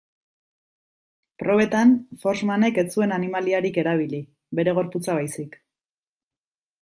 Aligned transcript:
Probetan, 1.41 1.91
Forssmanek 2.23 2.79
ez 2.83 2.85
zuen 2.97 3.13
animaliarik 3.17 3.77
erabili, 3.85 4.23
bere 4.61 4.75
gorputza 4.79 5.19
baizik. 5.19 5.61